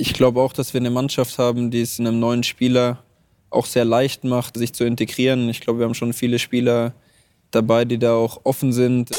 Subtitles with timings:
[0.00, 3.02] Ich glaube auch, dass wir eine Mannschaft haben, die es einem neuen Spieler
[3.50, 5.48] auch sehr leicht macht, sich zu integrieren.
[5.48, 6.92] Ich glaube, wir haben schon viele Spieler
[7.50, 9.10] dabei, die da auch offen sind.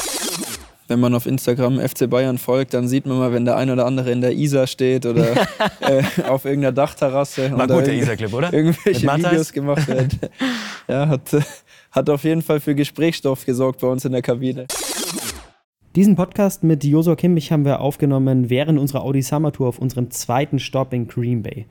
[0.88, 3.84] Wenn man auf Instagram FC Bayern folgt, dann sieht man mal, wenn der ein oder
[3.84, 5.32] andere in der Isar steht oder
[5.80, 7.52] äh, auf irgendeiner Dachterrasse.
[7.52, 8.50] War gut, der Isar-Clip, oder?
[8.50, 10.18] Irgendwelche Videos gemacht werden.
[10.88, 11.36] ja, hat,
[11.90, 14.66] hat auf jeden Fall für Gesprächsstoff gesorgt bei uns in der Kabine.
[15.96, 20.08] Diesen Podcast mit Josua Kimmich haben wir aufgenommen während unserer Audi Summer Tour auf unserem
[20.12, 21.66] zweiten Stopp in Green Bay.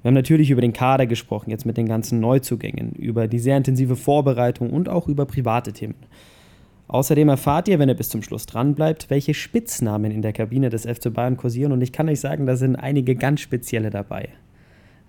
[0.00, 3.58] Wir haben natürlich über den Kader gesprochen, jetzt mit den ganzen Neuzugängen, über die sehr
[3.58, 5.96] intensive Vorbereitung und auch über private Themen.
[6.88, 10.70] Außerdem erfahrt ihr, wenn ihr bis zum Schluss dran bleibt, welche Spitznamen in der Kabine
[10.70, 14.30] des FC Bayern kursieren und ich kann euch sagen, da sind einige ganz spezielle dabei.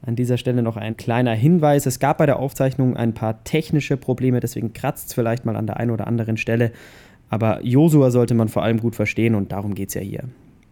[0.06, 1.86] An dieser Stelle noch ein kleiner Hinweis.
[1.86, 5.66] Es gab bei der Aufzeichnung ein paar technische Probleme, deswegen kratzt es vielleicht mal an
[5.66, 6.74] der einen oder anderen Stelle.
[7.30, 10.24] Aber Josua sollte man vor allem gut verstehen und darum geht es ja hier.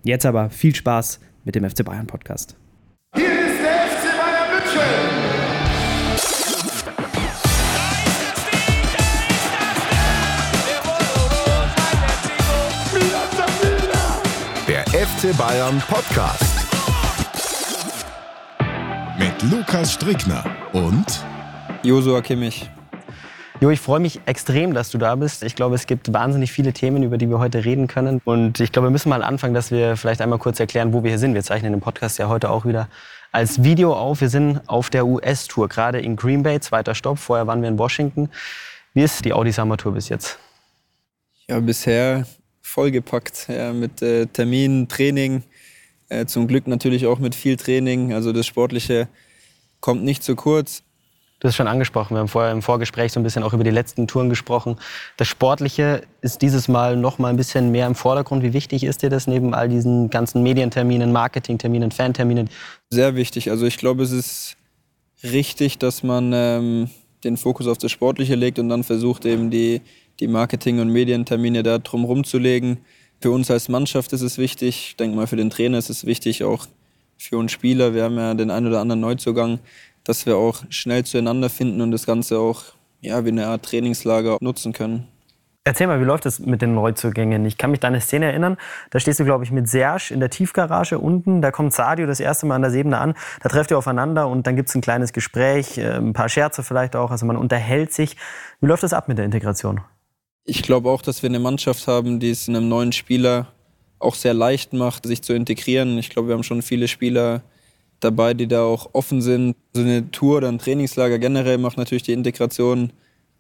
[0.04, 2.55] Jetzt aber viel Spaß mit dem FC Bayern Podcast.
[3.16, 6.02] Hier ist der FC Bayern München.
[14.68, 16.44] Der FC Bayern Podcast.
[19.18, 21.05] Mit Lukas Strickner und
[21.84, 22.70] Josua Kimmich.
[23.62, 25.43] Jo, ich freue mich extrem, dass du da bist.
[25.43, 28.20] Ich glaube, es gibt wahnsinnig viele Themen, über die wir heute reden können.
[28.26, 31.12] Und ich glaube, wir müssen mal anfangen, dass wir vielleicht einmal kurz erklären, wo wir
[31.12, 31.35] hier sind.
[31.35, 32.89] Wir zeichnen den Podcast ja heute auch wieder
[33.32, 34.21] als Video auf.
[34.21, 37.20] Wir sind auf der US-Tour, gerade in Green Bay, zweiter Stopp.
[37.20, 38.32] Vorher waren wir in Washington.
[38.95, 40.39] Wie ist die Audi Summer Tour bis jetzt?
[41.48, 42.26] Ja, bisher
[42.63, 45.43] vollgepackt ja, mit äh, Terminen, Training.
[46.09, 48.12] Äh, zum Glück natürlich auch mit viel Training.
[48.12, 49.07] Also das Sportliche
[49.82, 50.82] kommt nicht zu kurz.
[51.42, 53.72] Du hast schon angesprochen, wir haben vorher im Vorgespräch so ein bisschen auch über die
[53.72, 54.76] letzten Touren gesprochen.
[55.18, 58.44] Das Sportliche ist dieses Mal noch mal ein bisschen mehr im Vordergrund.
[58.44, 62.48] Wie wichtig ist dir das neben all diesen ganzen Medienterminen, Marketingterminen, Fanterminen?
[62.92, 63.50] Sehr wichtig.
[63.50, 64.56] Also ich glaube, es ist
[65.24, 66.90] richtig, dass man ähm,
[67.24, 69.81] den Fokus auf das Sportliche legt und dann versucht eben die,
[70.19, 72.81] die Marketing- und Medientermine da drum zu legen.
[73.19, 74.90] Für uns als Mannschaft ist es wichtig.
[74.90, 76.68] Ich denke mal, für den Trainer ist es wichtig, auch
[77.18, 77.96] für uns Spieler.
[77.96, 79.59] Wir haben ja den einen oder anderen Neuzugang
[80.03, 82.63] dass wir auch schnell zueinander finden und das Ganze auch
[83.01, 85.07] ja, wie eine Art Trainingslager nutzen können.
[85.63, 87.45] Erzähl mal, wie läuft es mit den Neuzugängen?
[87.45, 88.57] Ich kann mich da an eine Szene erinnern.
[88.89, 91.44] Da stehst du, glaube ich, mit Serge in der Tiefgarage unten.
[91.44, 93.13] Da kommt Sadio das erste Mal an der Sebene an.
[93.41, 96.63] Da trefft ihr aufeinander und dann gibt es ein kleines Gespräch, äh, ein paar Scherze
[96.63, 97.12] vielleicht auch.
[97.12, 98.18] Also man unterhält sich.
[98.59, 99.81] Wie läuft das ab mit der Integration?
[100.45, 103.47] Ich glaube auch, dass wir eine Mannschaft haben, die es einem neuen Spieler
[104.00, 105.95] auch sehr leicht macht, sich zu integrieren.
[106.00, 107.44] Ich glaube, wir haben schon viele Spieler
[108.01, 109.56] dabei, die da auch offen sind.
[109.73, 112.91] So eine Tour oder ein Trainingslager generell macht natürlich die Integration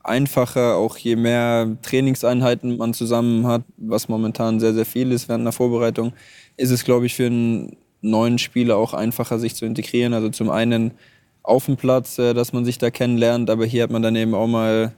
[0.03, 5.45] einfacher, auch je mehr Trainingseinheiten man zusammen hat, was momentan sehr, sehr viel ist während
[5.45, 6.13] der Vorbereitung,
[6.57, 10.13] ist es, glaube ich, für einen neuen Spieler auch einfacher, sich zu integrieren.
[10.13, 10.91] Also zum einen
[11.43, 14.33] auf dem Platz, äh, dass man sich da kennenlernt, aber hier hat man dann eben
[14.33, 14.93] auch mal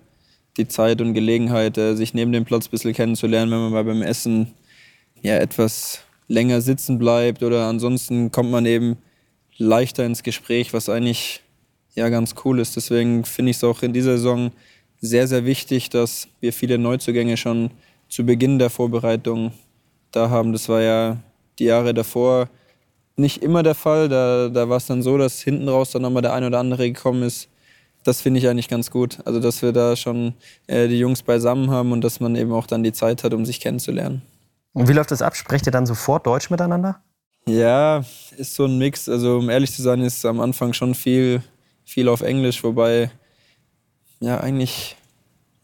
[0.57, 3.83] die Zeit und Gelegenheit, äh, sich neben dem Platz ein bisschen kennenzulernen, wenn man mal
[3.83, 4.53] beim Essen
[5.21, 8.97] ja etwas länger sitzen bleibt oder ansonsten kommt man eben
[9.57, 11.41] leichter ins Gespräch, was eigentlich
[11.95, 12.75] ja ganz cool ist.
[12.75, 14.51] Deswegen finde ich es auch in dieser Saison
[14.99, 17.71] sehr, sehr wichtig, dass wir viele Neuzugänge schon
[18.07, 19.51] zu Beginn der Vorbereitung
[20.11, 20.53] da haben.
[20.53, 21.17] Das war ja
[21.59, 22.49] die Jahre davor
[23.15, 24.09] nicht immer der Fall.
[24.09, 26.91] Da, da war es dann so, dass hinten raus dann nochmal der ein oder andere
[26.91, 27.49] gekommen ist.
[28.03, 29.19] Das finde ich eigentlich ganz gut.
[29.25, 30.33] Also, dass wir da schon
[30.67, 33.45] äh, die Jungs beisammen haben und dass man eben auch dann die Zeit hat, um
[33.45, 34.21] sich kennenzulernen.
[34.73, 35.35] Und wie läuft das ab?
[35.35, 37.01] Sprecht ihr dann sofort Deutsch miteinander?
[37.47, 38.03] Ja,
[38.37, 39.09] ist so ein Mix.
[39.09, 41.41] Also um ehrlich zu sein, ist am Anfang schon viel,
[41.83, 43.11] viel auf Englisch, wobei
[44.19, 44.95] ja eigentlich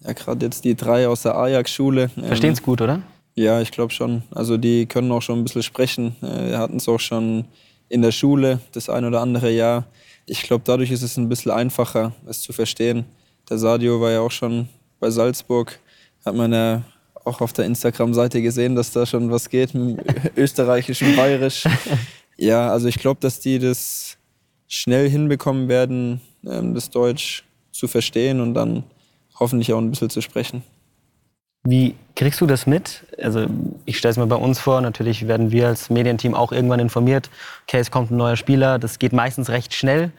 [0.02, 2.10] ja gerade jetzt die drei aus der Ajax-Schule.
[2.10, 3.02] Verstehen es ähm, gut, oder?
[3.36, 4.24] Ja, ich glaube schon.
[4.32, 6.16] Also die können auch schon ein bisschen sprechen.
[6.22, 7.46] Äh, wir hatten es auch schon
[7.88, 9.86] in der Schule das ein oder andere Jahr.
[10.26, 13.06] Ich glaube, dadurch ist es ein bisschen einfacher, es zu verstehen.
[13.50, 14.70] Der Sadio war ja auch schon
[15.00, 15.80] bei Salzburg,
[16.24, 16.84] hat man ja
[17.26, 20.00] auch auf der Instagram-Seite gesehen, dass da schon was geht mit
[20.38, 21.66] österreichisch und bayerisch.
[22.42, 24.16] Ja, also ich glaube, dass die das
[24.70, 27.44] schnell hinbekommen werden, ähm, das Deutsch
[27.74, 28.84] zu verstehen und dann
[29.38, 30.64] hoffentlich auch ein bisschen zu sprechen.
[31.64, 33.04] Wie kriegst du das mit?
[33.22, 33.48] Also
[33.86, 37.30] ich stelle es mir bei uns vor, natürlich werden wir als Medienteam auch irgendwann informiert,
[37.68, 40.12] okay, es kommt ein neuer Spieler, das geht meistens recht schnell.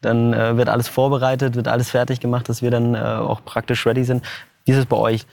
[0.00, 3.86] Dann äh, wird alles vorbereitet, wird alles fertig gemacht, dass wir dann äh, auch praktisch
[3.86, 4.24] ready sind.
[4.64, 5.26] Wie ist es bei euch?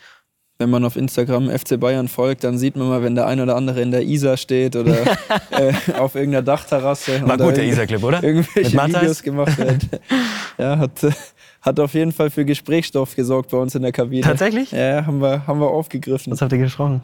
[0.58, 3.56] Wenn man auf Instagram FC Bayern folgt, dann sieht man mal, wenn der ein oder
[3.56, 4.96] andere in der Isar steht oder
[5.52, 7.22] äh, auf irgendeiner Dachterrasse.
[7.28, 8.24] War gut, der Isar-Clip, oder?
[8.24, 9.90] Irgendwelche Videos gemacht werden.
[10.58, 10.92] ja, hat,
[11.62, 14.22] hat auf jeden Fall für Gesprächsstoff gesorgt bei uns in der Kabine.
[14.22, 14.72] Tatsächlich?
[14.72, 16.32] Ja, haben wir, haben wir aufgegriffen.
[16.32, 17.02] Was habt ihr gesprochen?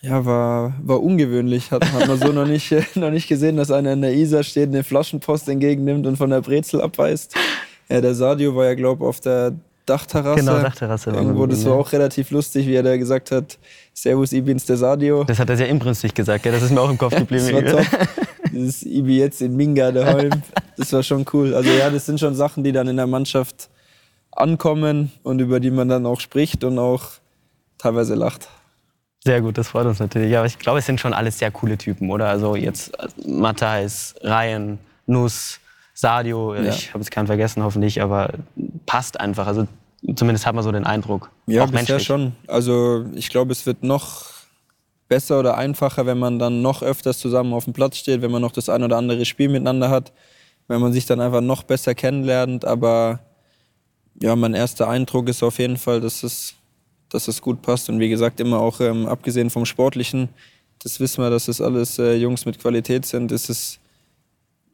[0.00, 1.70] Ja, war, war ungewöhnlich.
[1.70, 4.70] Hat, hat man so noch nicht, noch nicht gesehen, dass einer in der Isar steht,
[4.70, 7.36] eine Flaschenpost entgegennimmt und von der Brezel abweist.
[7.88, 9.52] Ja, der Sadio war ja, glaube ich, auf der
[9.86, 10.40] Dachterrasse.
[10.40, 11.10] Genau, Dachterrasse.
[11.10, 13.58] Irgendwo, das war auch relativ lustig, wie er da gesagt hat,
[13.92, 15.24] Servus, ich bin's, der Sadio.
[15.24, 17.64] Das hat er sehr inbrünstig gesagt, ja, das ist mir auch im Kopf geblieben.
[17.64, 18.08] das war top.
[18.52, 20.30] Dieses Ibi jetzt in Minga daheim,
[20.76, 21.54] das war schon cool.
[21.54, 23.70] Also ja, das sind schon Sachen, die dann in der Mannschaft
[24.30, 27.04] ankommen und über die man dann auch spricht und auch
[27.78, 28.48] teilweise lacht.
[29.24, 30.30] Sehr gut, das freut uns natürlich.
[30.30, 32.28] Ja, aber ich glaube, es sind schon alles sehr coole Typen, oder?
[32.28, 32.92] Also jetzt
[33.24, 35.60] Matthijs, Ryan, Nuss,
[36.02, 36.64] Sadio, ja.
[36.64, 38.30] ich habe jetzt keinen vergessen, hoffentlich, aber
[38.86, 39.46] passt einfach.
[39.46, 39.68] Also
[40.16, 41.30] zumindest hat man so den Eindruck.
[41.46, 42.32] Ja, auch bisher schon.
[42.48, 44.24] Also ich glaube, es wird noch
[45.08, 48.42] besser oder einfacher, wenn man dann noch öfters zusammen auf dem Platz steht, wenn man
[48.42, 50.12] noch das ein oder andere Spiel miteinander hat,
[50.66, 52.64] wenn man sich dann einfach noch besser kennenlernt.
[52.64, 53.20] Aber
[54.20, 56.54] ja, mein erster Eindruck ist auf jeden Fall, dass es,
[57.10, 57.88] dass es gut passt.
[57.88, 60.30] Und wie gesagt, immer auch ähm, abgesehen vom Sportlichen,
[60.82, 63.78] das wissen wir, dass es alles äh, Jungs mit Qualität sind, ist es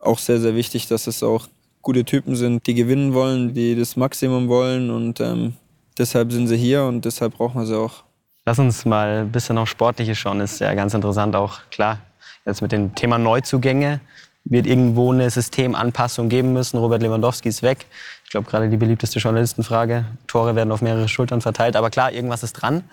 [0.00, 1.48] auch sehr, sehr wichtig, dass es auch
[1.82, 5.54] gute Typen sind, die gewinnen wollen, die das Maximum wollen und ähm,
[5.96, 8.04] deshalb sind sie hier und deshalb brauchen wir sie auch.
[8.44, 10.40] Lass uns mal ein bisschen auf Sportliche schauen.
[10.40, 11.98] Ist ja ganz interessant auch, klar,
[12.46, 14.00] jetzt mit dem Thema Neuzugänge
[14.44, 16.78] wird irgendwo eine Systemanpassung geben müssen.
[16.78, 17.86] Robert Lewandowski ist weg.
[18.24, 20.06] Ich glaube, gerade die beliebteste Journalistenfrage.
[20.26, 21.76] Tore werden auf mehrere Schultern verteilt.
[21.76, 22.84] Aber klar, irgendwas ist dran.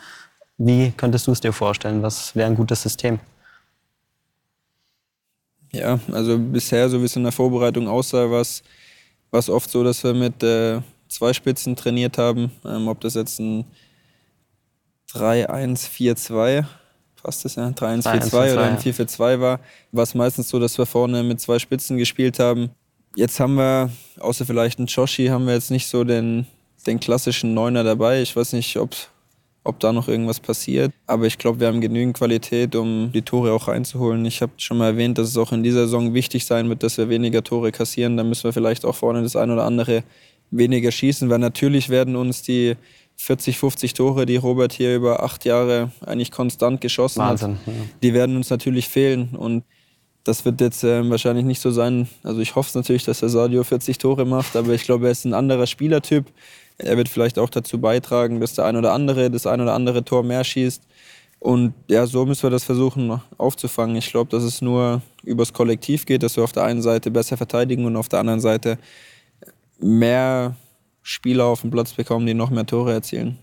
[0.58, 2.02] Wie könntest du es dir vorstellen?
[2.02, 3.20] Was wäre ein gutes System?
[5.76, 10.04] Ja, also bisher, so wie es in der Vorbereitung aussah, war es oft so, dass
[10.04, 12.52] wir mit äh, zwei Spitzen trainiert haben.
[12.66, 13.66] Ähm, ob das jetzt ein
[15.12, 16.66] 3-1-4-2,
[17.22, 19.60] passt das ja, 3-1-4-2 oder ein 4-4-2 war,
[19.92, 22.70] war es meistens so, dass wir vorne mit zwei Spitzen gespielt haben.
[23.16, 23.90] Jetzt haben wir,
[24.20, 26.48] außer vielleicht ein Joshi, haben wir jetzt nicht so den,
[26.86, 28.22] den klassischen Neuner dabei.
[28.22, 28.94] Ich weiß nicht, ob
[29.66, 30.94] ob da noch irgendwas passiert.
[31.08, 34.24] Aber ich glaube, wir haben genügend Qualität, um die Tore auch reinzuholen.
[34.26, 36.98] Ich habe schon mal erwähnt, dass es auch in dieser Saison wichtig sein wird, dass
[36.98, 38.16] wir weniger Tore kassieren.
[38.16, 40.04] Da müssen wir vielleicht auch vorne das ein oder andere
[40.52, 42.76] weniger schießen, weil natürlich werden uns die
[43.18, 47.74] 40, 50 Tore, die Robert hier über acht Jahre eigentlich konstant geschossen Wahnsinn, hat, ja.
[48.04, 49.30] die werden uns natürlich fehlen.
[49.36, 49.64] Und
[50.24, 52.08] das wird jetzt äh, wahrscheinlich nicht so sein.
[52.24, 55.26] Also ich hoffe natürlich, dass der Sadio 40 Tore macht, aber ich glaube, er ist
[55.26, 56.26] ein anderer Spielertyp.
[56.78, 60.04] Er wird vielleicht auch dazu beitragen, dass der ein oder andere das ein oder andere
[60.04, 60.84] Tor mehr schießt.
[61.40, 63.96] Und ja, so müssen wir das versuchen aufzufangen.
[63.96, 67.38] Ich glaube, dass es nur übers Kollektiv geht, dass wir auf der einen Seite besser
[67.38, 68.78] verteidigen und auf der anderen Seite
[69.80, 70.56] mehr
[71.04, 73.38] Spieler auf den Platz bekommen, die noch mehr Tore erzielen.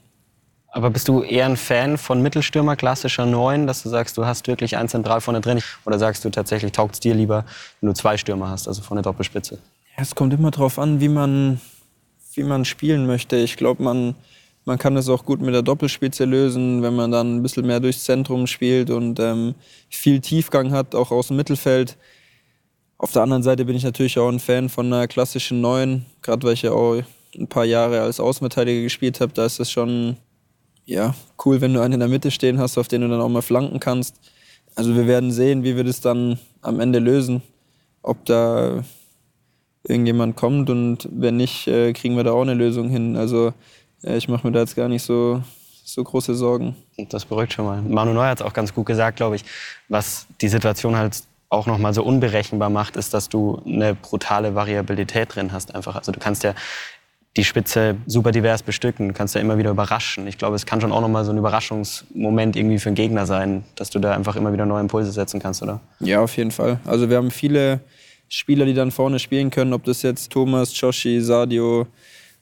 [0.74, 4.48] Aber bist du eher ein Fan von Mittelstürmer, klassischer Neun, dass du sagst, du hast
[4.48, 5.60] wirklich einen zentral vorne drin?
[5.84, 7.44] Oder sagst du tatsächlich, taugt es dir lieber,
[7.80, 9.58] wenn du zwei Stürmer hast, also vorne Doppelspitze?
[9.96, 11.60] Ja, es kommt immer darauf an, wie man
[12.34, 13.36] wie man spielen möchte.
[13.36, 14.14] Ich glaube, man,
[14.64, 17.80] man kann es auch gut mit der Doppelspitze lösen, wenn man dann ein bisschen mehr
[17.80, 19.54] durchs Zentrum spielt und ähm,
[19.88, 21.96] viel Tiefgang hat, auch aus dem Mittelfeld.
[22.98, 26.46] Auf der anderen Seite bin ich natürlich auch ein Fan von einer klassischen Neuen, gerade
[26.46, 27.02] weil ich ja auch
[27.36, 29.32] ein paar Jahre als Außenverteidiger gespielt habe.
[29.32, 30.16] Da ist es schon
[30.84, 31.14] ja,
[31.44, 33.42] cool, wenn du einen in der Mitte stehen hast, auf den du dann auch mal
[33.42, 34.16] flanken kannst.
[34.74, 37.42] Also wir werden sehen, wie wir das dann am Ende lösen.
[38.02, 38.82] Ob da
[39.84, 43.16] irgendjemand kommt und wenn nicht, äh, kriegen wir da auch eine Lösung hin.
[43.16, 43.52] Also
[44.04, 45.42] äh, ich mache mir da jetzt gar nicht so,
[45.84, 46.76] so große Sorgen.
[47.10, 47.82] Das beruhigt schon mal.
[47.82, 49.44] Manu Neuer hat es auch ganz gut gesagt, glaube ich.
[49.88, 54.54] Was die Situation halt auch noch mal so unberechenbar macht, ist, dass du eine brutale
[54.54, 55.96] Variabilität drin hast einfach.
[55.96, 56.54] Also du kannst ja
[57.36, 60.26] die Spitze super divers bestücken, du kannst ja immer wieder überraschen.
[60.26, 63.26] Ich glaube, es kann schon auch noch mal so ein Überraschungsmoment irgendwie für einen Gegner
[63.26, 65.80] sein, dass du da einfach immer wieder neue Impulse setzen kannst, oder?
[66.00, 66.78] Ja, auf jeden Fall.
[66.84, 67.80] Also wir haben viele
[68.34, 71.86] Spieler, die dann vorne spielen können, ob das jetzt Thomas, Joshi, Sadio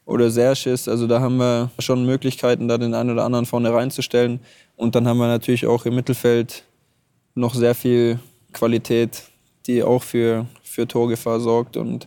[0.05, 0.89] oder Serge ist.
[0.89, 4.39] Also da haben wir schon Möglichkeiten, da den einen oder anderen vorne reinzustellen.
[4.77, 6.63] Und dann haben wir natürlich auch im Mittelfeld
[7.35, 8.21] noch sehr viel
[8.53, 9.25] Qualität,
[9.67, 11.77] die auch für, für Torgefahr sorgt.
[11.77, 12.07] Und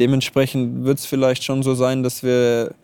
[0.00, 2.74] dementsprechend wird es vielleicht schon so sein, dass wir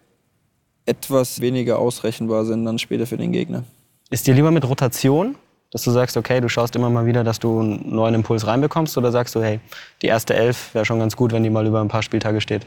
[0.86, 3.64] etwas weniger ausrechenbar sind dann später für den Gegner.
[4.08, 5.34] Ist dir lieber mit Rotation
[5.70, 8.96] dass du sagst, okay, du schaust immer mal wieder, dass du einen neuen Impuls reinbekommst?
[8.96, 9.60] Oder sagst du, hey,
[10.00, 12.66] die erste Elf wäre schon ganz gut, wenn die mal über ein paar Spieltage steht?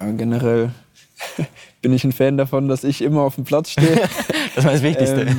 [0.00, 0.72] Ja, generell
[1.82, 4.08] bin ich ein Fan davon, dass ich immer auf dem Platz stehe.
[4.54, 5.22] das war das Wichtigste.
[5.22, 5.36] Ähm,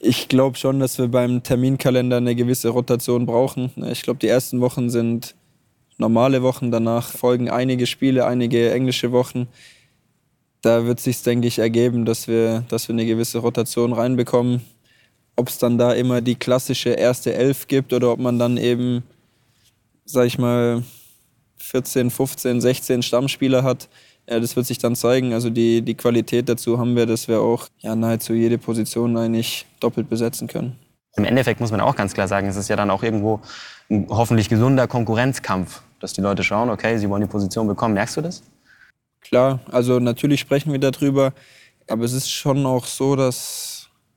[0.00, 3.70] ich glaube schon, dass wir beim Terminkalender eine gewisse Rotation brauchen.
[3.90, 5.34] Ich glaube, die ersten Wochen sind
[5.98, 9.48] normale Wochen, danach folgen einige Spiele, einige englische Wochen.
[10.62, 14.62] Da wird sich denke ich, ergeben, dass wir, dass wir eine gewisse Rotation reinbekommen
[15.36, 19.02] ob es dann da immer die klassische erste Elf gibt oder ob man dann eben,
[20.04, 20.82] sag ich mal,
[21.56, 23.88] 14, 15, 16 Stammspieler hat.
[24.28, 25.32] Ja, das wird sich dann zeigen.
[25.32, 29.66] Also die, die Qualität dazu haben wir, dass wir auch ja, nahezu jede Position eigentlich
[29.80, 30.78] doppelt besetzen können.
[31.16, 33.40] Im Endeffekt muss man auch ganz klar sagen, es ist ja dann auch irgendwo
[33.90, 37.94] ein hoffentlich gesunder Konkurrenzkampf, dass die Leute schauen, okay, sie wollen die Position bekommen.
[37.94, 38.42] Merkst du das?
[39.20, 41.32] Klar, also natürlich sprechen wir darüber,
[41.88, 43.71] aber es ist schon auch so, dass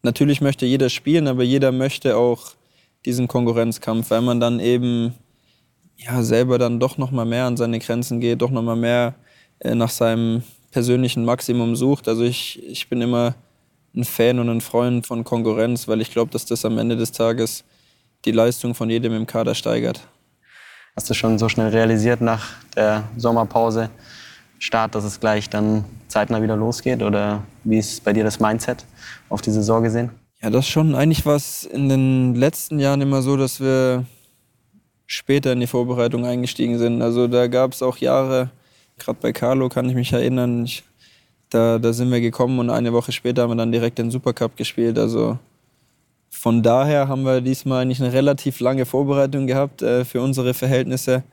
[0.06, 2.52] natürlich möchte jeder spielen, aber jeder möchte auch
[3.06, 5.14] diesen Konkurrenzkampf, weil man dann eben
[5.98, 9.16] ja selber dann doch noch mal mehr an seine Grenzen geht, doch noch mal mehr
[9.60, 12.08] äh, nach seinem persönlichen Maximum sucht.
[12.08, 13.36] Also ich, ich bin immer
[13.96, 17.12] ein Fan und ein Freund von Konkurrenz, weil ich glaube, dass das am Ende des
[17.12, 17.64] Tages
[18.26, 20.02] die Leistung von jedem im Kader steigert.
[20.96, 22.46] Hast du schon so schnell realisiert nach
[22.76, 23.90] der Sommerpause,
[24.66, 27.04] Start, dass es gleich dann zeitnah wieder losgeht?
[27.04, 28.84] Oder wie ist bei dir das Mindset
[29.30, 30.10] auf die Saison gesehen?
[30.42, 30.96] Ja, das schon.
[30.96, 34.06] Eigentlich war es in den letzten Jahren immer so, dass wir
[35.06, 37.04] später in die Vorbereitung eingestiegen sind.
[37.04, 38.50] Also da gab es auch Jahre,
[38.98, 40.84] gerade bei Carlo kann ich mich erinnern, ich,
[41.52, 44.58] da, da sind wir gekommen und eine Woche später haben wir dann direkt den Supercup
[44.58, 44.98] gespielt.
[44.98, 45.38] Also
[46.32, 51.24] von daher haben wir diesmal eigentlich eine relativ lange Vorbereitung gehabt äh, für unsere Verhältnisse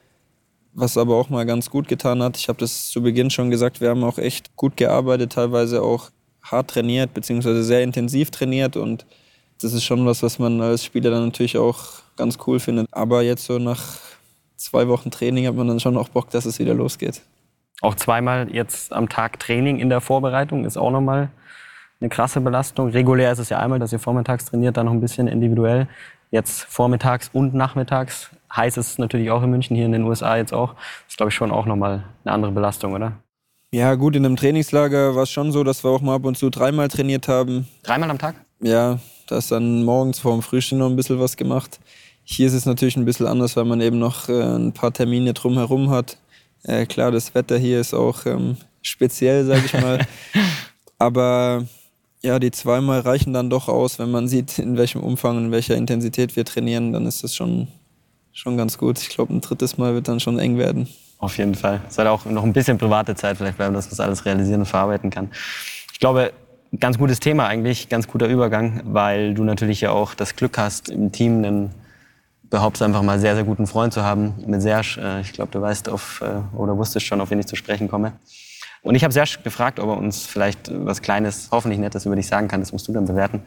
[0.75, 2.37] was aber auch mal ganz gut getan hat.
[2.37, 6.11] Ich habe das zu Beginn schon gesagt, wir haben auch echt gut gearbeitet, teilweise auch
[6.43, 9.07] hart trainiert, beziehungsweise sehr intensiv trainiert und
[9.63, 12.89] das ist schon was, was man als Spieler dann natürlich auch ganz cool findet.
[12.91, 13.99] Aber jetzt so nach
[14.57, 17.23] zwei Wochen Training hat man dann schon auch Bock, dass es wieder losgeht.
[17.81, 21.31] Auch zweimal jetzt am Tag Training in der Vorbereitung ist auch nochmal
[22.01, 22.89] eine krasse Belastung.
[22.91, 25.89] Regulär ist es ja einmal, dass ihr vormittags trainiert, dann noch ein bisschen individuell.
[26.31, 30.37] Jetzt vormittags und nachmittags heiß ist es natürlich auch in München, hier in den USA
[30.37, 30.75] jetzt auch.
[30.75, 33.13] Das ist, glaube ich, schon auch nochmal eine andere Belastung, oder?
[33.71, 36.37] Ja, gut, in einem Trainingslager war es schon so, dass wir auch mal ab und
[36.37, 37.67] zu dreimal trainiert haben.
[37.83, 38.35] Dreimal am Tag?
[38.61, 41.81] Ja, da ist dann morgens vor dem Frühstück noch ein bisschen was gemacht.
[42.25, 45.33] Hier ist es natürlich ein bisschen anders, weil man eben noch äh, ein paar Termine
[45.33, 46.19] drumherum hat.
[46.65, 50.07] Äh, klar, das Wetter hier ist auch ähm, speziell, sage ich mal.
[50.99, 51.65] Aber
[52.21, 55.77] ja, die zweimal reichen dann doch aus, wenn man sieht, in welchem Umfang, in welcher
[55.77, 57.69] Intensität wir trainieren, dann ist das schon
[58.33, 58.99] schon ganz gut.
[58.99, 60.89] Ich glaube, ein drittes Mal wird dann schon eng werden.
[61.19, 61.81] Auf jeden Fall.
[61.89, 64.61] Es soll auch noch ein bisschen private Zeit vielleicht bleiben, dass man das alles realisieren
[64.61, 65.31] und verarbeiten kann.
[65.93, 66.33] Ich glaube,
[66.81, 70.89] ganz gutes Thema eigentlich, ganz guter Übergang, weil du natürlich ja auch das Glück hast,
[70.89, 71.71] im Team einen,
[72.51, 74.99] behauptest einfach mal, sehr, sehr guten Freund zu haben mit Serge.
[75.01, 77.89] Äh, ich glaube, du weißt auf, äh, oder wusstest schon, auf wen ich zu sprechen
[77.89, 78.13] komme.
[78.83, 82.27] Und ich habe Serge gefragt, ob er uns vielleicht was Kleines, hoffentlich Nettes über dich
[82.27, 82.61] sagen kann.
[82.61, 83.43] Das musst du dann bewerten.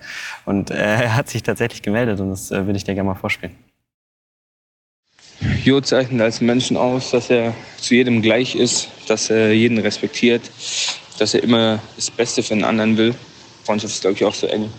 [0.46, 3.54] Und äh, er hat sich tatsächlich gemeldet und das würde ich dir gerne mal vorspielen.
[5.65, 10.43] Jo zeichnet als Menschen aus, dass er zu jedem gleich ist, dass er jeden respektiert,
[11.17, 13.15] dass er immer das Beste für den anderen will.
[13.63, 14.69] Freundschaft ist, glaube ich, auch so eng,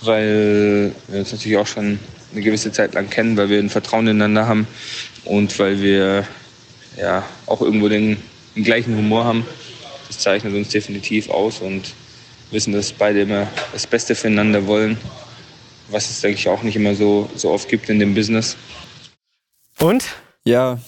[0.00, 1.98] weil wir uns natürlich auch schon
[2.32, 4.66] eine gewisse Zeit lang kennen, weil wir ein Vertrauen ineinander haben
[5.26, 6.26] und weil wir
[6.98, 8.16] ja auch irgendwo den,
[8.56, 9.46] den gleichen Humor haben.
[10.08, 11.92] Das zeichnet uns definitiv aus und
[12.50, 14.96] wissen, dass beide immer das Beste füreinander wollen,
[15.90, 18.56] was es, denke ich, auch nicht immer so, so oft gibt in dem Business.
[19.82, 20.04] Und?
[20.44, 20.78] Ja,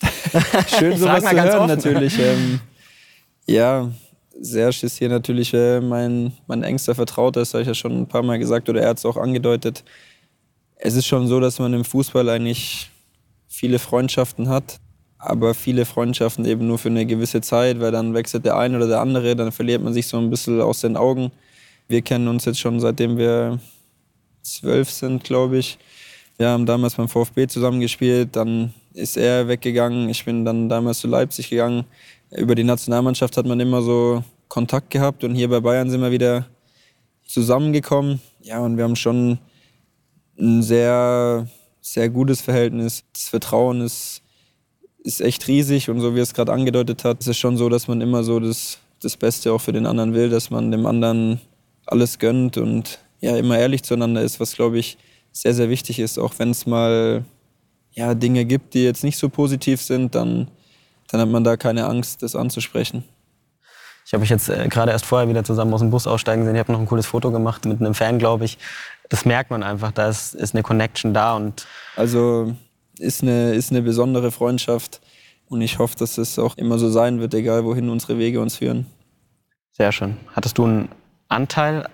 [0.78, 2.18] schön sowas zu hören natürlich.
[2.18, 2.60] Ähm,
[3.46, 3.90] ja,
[4.40, 8.08] Serge ist hier natürlich äh, mein, mein engster Vertrauter, das habe ich ja schon ein
[8.08, 9.84] paar Mal gesagt oder er hat es auch angedeutet.
[10.76, 12.90] Es ist schon so, dass man im Fußball eigentlich
[13.48, 14.80] viele Freundschaften hat,
[15.18, 18.86] aber viele Freundschaften eben nur für eine gewisse Zeit, weil dann wechselt der eine oder
[18.86, 21.32] der andere, dann verliert man sich so ein bisschen aus den Augen.
[21.86, 23.60] Wir kennen uns jetzt schon seitdem wir
[24.42, 25.78] zwölf sind, glaube ich.
[26.38, 31.08] Wir haben damals beim VfB zusammengespielt, dann ist er weggegangen, ich bin dann damals zu
[31.08, 31.84] Leipzig gegangen.
[32.30, 36.12] Über die Nationalmannschaft hat man immer so Kontakt gehabt und hier bei Bayern sind wir
[36.12, 36.46] wieder
[37.26, 38.20] zusammengekommen.
[38.40, 39.40] Ja, und wir haben schon
[40.38, 41.48] ein sehr,
[41.80, 43.02] sehr gutes Verhältnis.
[43.12, 44.22] Das Vertrauen ist,
[45.02, 47.88] ist echt riesig und so wie es gerade angedeutet hat, ist es schon so, dass
[47.88, 51.40] man immer so das, das Beste auch für den anderen will, dass man dem anderen
[51.84, 54.98] alles gönnt und ja, immer ehrlich zueinander ist, was glaube ich
[55.32, 57.24] sehr, sehr wichtig ist, auch wenn es mal
[57.92, 60.48] ja, Dinge gibt, die jetzt nicht so positiv sind, dann,
[61.10, 63.04] dann hat man da keine Angst, das anzusprechen.
[64.06, 66.54] Ich habe mich jetzt äh, gerade erst vorher wieder zusammen aus dem Bus aussteigen sehen.
[66.54, 68.56] Ich habe noch ein cooles Foto gemacht mit einem Fan, glaube ich.
[69.10, 71.36] Das merkt man einfach, da ist, ist eine Connection da.
[71.36, 71.66] Und
[71.96, 72.54] also
[72.98, 75.00] ist eine, ist eine besondere Freundschaft
[75.48, 78.56] und ich hoffe, dass es auch immer so sein wird, egal wohin unsere Wege uns
[78.56, 78.86] führen.
[79.72, 80.16] Sehr schön.
[80.34, 80.88] Hattest du einen
[81.28, 81.88] Anteil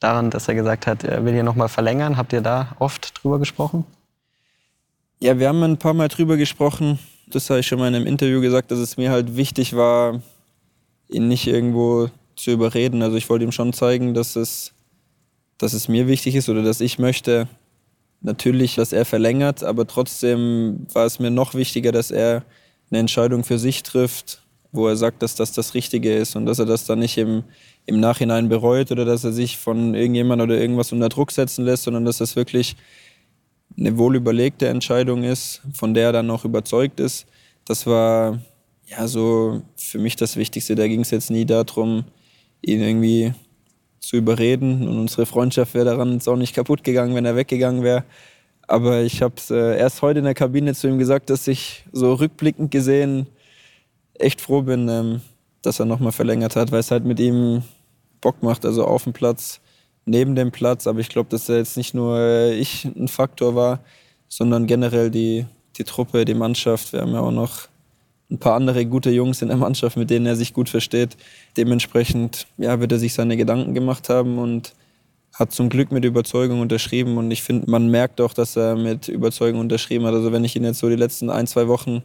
[0.00, 2.16] daran, dass er gesagt hat, er will hier nochmal verlängern.
[2.16, 3.84] Habt ihr da oft drüber gesprochen?
[5.20, 6.98] Ja, wir haben ein paar Mal drüber gesprochen.
[7.26, 10.20] Das habe ich schon mal in einem Interview gesagt, dass es mir halt wichtig war,
[11.08, 13.02] ihn nicht irgendwo zu überreden.
[13.02, 14.72] Also ich wollte ihm schon zeigen, dass es,
[15.58, 17.46] dass es mir wichtig ist oder dass ich möchte
[18.22, 22.42] natürlich, dass er verlängert, aber trotzdem war es mir noch wichtiger, dass er
[22.90, 24.42] eine Entscheidung für sich trifft,
[24.72, 27.44] wo er sagt, dass das das Richtige ist und dass er das dann nicht im,
[27.90, 31.82] im Nachhinein bereut oder dass er sich von irgendjemand oder irgendwas unter Druck setzen lässt,
[31.82, 32.76] sondern dass das wirklich
[33.76, 37.26] eine wohlüberlegte Entscheidung ist, von der er dann noch überzeugt ist.
[37.64, 38.40] Das war
[38.86, 40.76] ja so für mich das Wichtigste.
[40.76, 42.04] Da ging es jetzt nie darum,
[42.62, 43.34] ihn irgendwie
[43.98, 44.86] zu überreden.
[44.86, 48.04] Und unsere Freundschaft wäre daran jetzt auch nicht kaputt gegangen, wenn er weggegangen wäre.
[48.68, 51.84] Aber ich habe es äh, erst heute in der Kabine zu ihm gesagt, dass ich
[51.90, 53.26] so rückblickend gesehen
[54.14, 55.22] echt froh bin, ähm,
[55.62, 57.62] dass er nochmal verlängert hat, weil es halt mit ihm
[58.20, 59.60] Bock macht, also auf dem Platz,
[60.04, 60.86] neben dem Platz.
[60.86, 63.80] Aber ich glaube, dass er jetzt nicht nur äh, ich ein Faktor war,
[64.28, 65.46] sondern generell die,
[65.76, 66.92] die Truppe, die Mannschaft.
[66.92, 67.68] Wir haben ja auch noch
[68.30, 71.16] ein paar andere gute Jungs in der Mannschaft, mit denen er sich gut versteht.
[71.56, 74.74] Dementsprechend ja, wird er sich seine Gedanken gemacht haben und
[75.34, 77.16] hat zum Glück mit Überzeugung unterschrieben.
[77.16, 80.14] Und ich finde, man merkt auch, dass er mit Überzeugung unterschrieben hat.
[80.14, 82.02] Also wenn ich ihn jetzt so die letzten ein, zwei Wochen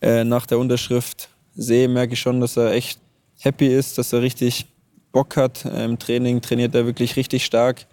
[0.00, 3.00] äh, nach der Unterschrift sehe, merke ich schon, dass er echt
[3.40, 4.66] happy ist, dass er richtig
[5.14, 5.64] Bock hat.
[5.64, 7.86] Im Training trainiert er wirklich richtig stark.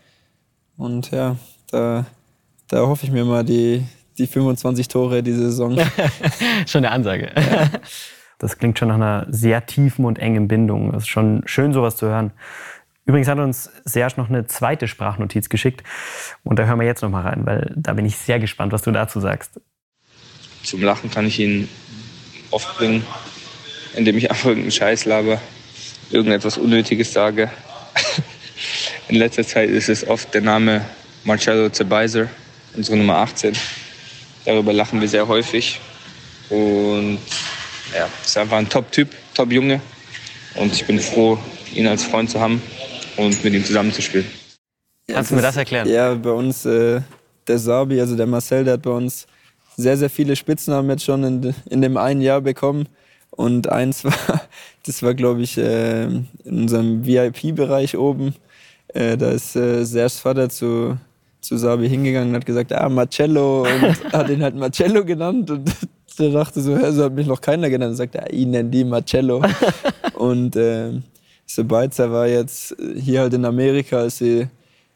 [0.76, 1.38] Und ja,
[1.70, 2.06] da,
[2.68, 3.86] da hoffe ich mir mal die,
[4.18, 5.78] die 25 Tore diese Saison.
[6.66, 7.32] schon eine Ansage.
[7.36, 7.70] Ja.
[8.40, 10.92] Das klingt schon nach einer sehr tiefen und engen Bindung.
[10.92, 12.34] Das ist schon schön, sowas zu hören.
[13.06, 15.84] Übrigens hat uns Serge noch eine zweite Sprachnotiz geschickt.
[16.44, 18.82] Und da hören wir jetzt noch mal rein, weil da bin ich sehr gespannt, was
[18.82, 19.62] du dazu sagst.
[20.64, 21.70] Zum Lachen kann ich ihn
[22.50, 23.06] oft bringen,
[23.96, 25.40] indem ich einfach irgendeinen Scheiß laber,
[26.14, 27.50] irgendetwas Unnötiges sage.
[29.08, 30.86] In letzter Zeit ist es oft der Name
[31.24, 32.28] Marcello Zebeiser,
[32.76, 33.54] unsere Nummer 18.
[34.46, 35.80] Darüber lachen wir sehr häufig.
[36.50, 37.20] Und
[37.96, 39.82] ja, ist einfach ein Top-Typ, Top-Junge.
[40.56, 41.38] Und ich bin froh,
[41.74, 42.62] ihn als Freund zu haben
[43.18, 44.26] und mit ihm zusammenzuspielen.
[45.08, 45.88] Kannst du mir das erklären?
[45.88, 47.02] Ja, bei uns, äh,
[47.48, 49.28] der Sabi, also der Marcel, der hat bei uns
[49.78, 52.88] sehr, sehr viele Spitznamen jetzt schon in, in dem einen Jahr bekommen.
[53.32, 54.14] Und eins war,
[54.86, 58.36] das war, glaube ich, äh, in unserem VIP-Bereich oben.
[58.90, 60.98] Äh, da ist äh, Serge Vater zu,
[61.40, 63.64] zu Sabi hingegangen und hat gesagt, ah, Marcello.
[63.64, 65.50] Und hat ihn halt Marcello genannt.
[65.50, 65.72] Und
[66.20, 67.92] der dachte so, so hat mich noch keiner genannt.
[67.92, 69.42] Und sagt, ja, ihn nennen die Marcello.
[70.16, 70.92] und äh,
[71.46, 74.48] Sebeizer war jetzt hier halt in Amerika, als sie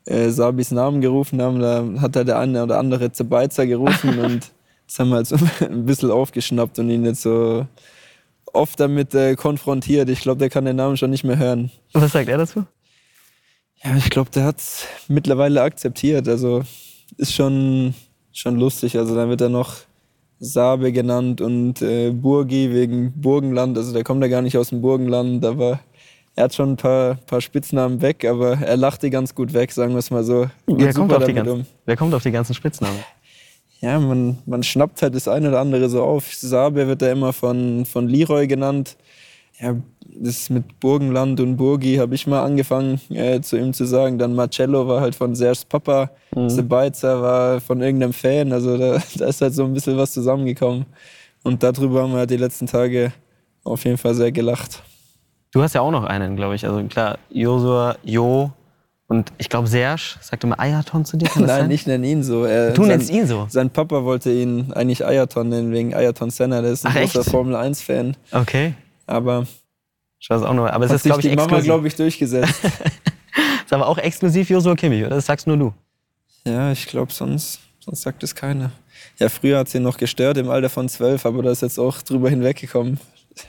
[0.05, 4.51] äh, Sabis Namen gerufen haben, da hat halt der eine oder andere Sebeizer gerufen und
[4.87, 7.65] das haben wir halt so ein bisschen aufgeschnappt und ihn jetzt so
[8.55, 10.09] oft damit äh, konfrontiert.
[10.09, 11.71] Ich glaube, der kann den Namen schon nicht mehr hören.
[11.93, 12.65] Was sagt er dazu?
[13.83, 16.27] Ja, ich glaube, der hat es mittlerweile akzeptiert.
[16.27, 16.63] Also
[17.17, 17.93] ist schon,
[18.31, 18.97] schon lustig.
[18.97, 19.75] Also dann wird er noch
[20.39, 23.77] Sabe genannt und äh, Burgi wegen Burgenland.
[23.77, 25.79] Also der kommt ja gar nicht aus dem Burgenland, aber
[26.35, 29.71] er hat schon ein paar, paar Spitznamen weg, aber er lacht die ganz gut weg,
[29.71, 30.49] sagen wir es mal so.
[30.67, 31.65] Wer kommt, auf die ganzen, um.
[31.85, 32.99] wer kommt auf die ganzen Spitznamen?
[33.81, 36.33] Ja, man, man schnappt halt das eine oder andere so auf.
[36.33, 38.97] Sabe wird da immer von, von Leroy genannt.
[39.59, 39.75] Ja,
[40.07, 44.17] das mit Burgenland und Burgi habe ich mal angefangen äh, zu ihm zu sagen.
[44.17, 46.09] Dann Marcello war halt von Serge Papa.
[46.35, 46.49] Mhm.
[46.49, 48.51] Sebeizer war von irgendeinem Fan.
[48.51, 50.85] Also da, da ist halt so ein bisschen was zusammengekommen.
[51.43, 53.11] Und darüber haben wir halt die letzten Tage
[53.63, 54.81] auf jeden Fall sehr gelacht.
[55.51, 56.65] Du hast ja auch noch einen, glaube ich.
[56.65, 58.51] Also klar, Josua, Jo
[59.07, 60.15] und ich glaube Serge.
[60.21, 61.29] Sagt mal Ayaton zu dir?
[61.35, 61.71] Nein, sein?
[61.71, 62.45] ich nenne ihn so.
[62.45, 63.47] Er, du sein, nennst ihn so?
[63.49, 66.61] Sein Papa wollte ihn eigentlich Ayaton nennen, wegen Ayaton Senna.
[66.61, 68.17] Der ist ein Ach, großer Formel-1-Fan.
[68.31, 68.73] Okay.
[69.05, 69.45] Aber
[70.27, 72.63] das auch nur, aber es ist, glaube ich, die Mama, glaube ich, durchgesetzt.
[73.65, 75.15] ist aber auch exklusiv Josua Kimmich, oder?
[75.17, 75.73] Das sagst nur du.
[76.45, 78.71] Ja, ich glaube, sonst, sonst sagt es keiner.
[79.19, 82.01] Ja, früher hat sie noch gestört im Alter von zwölf, aber da ist jetzt auch
[82.01, 82.99] drüber hinweggekommen.